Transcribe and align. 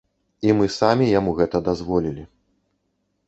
І 0.47 0.53
мы 0.59 0.65
самі 0.75 1.05
яму 1.19 1.35
гэта 1.39 1.57
дазволілі. 1.67 2.23